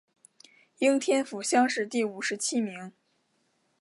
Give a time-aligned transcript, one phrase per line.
[0.79, 2.91] 应天府乡试第五十七名。